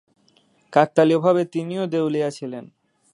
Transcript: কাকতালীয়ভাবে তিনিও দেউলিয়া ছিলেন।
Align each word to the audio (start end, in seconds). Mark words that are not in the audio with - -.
কাকতালীয়ভাবে 0.73 1.41
তিনিও 1.45 1.83
দেউলিয়া 1.87 2.29
ছিলেন। 2.29 2.65